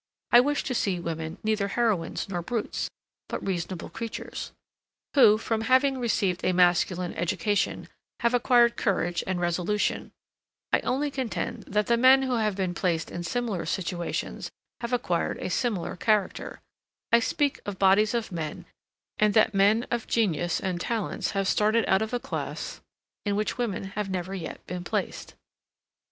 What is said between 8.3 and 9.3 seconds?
acquired courage